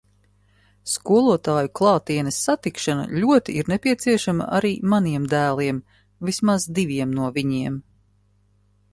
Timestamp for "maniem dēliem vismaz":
4.93-6.65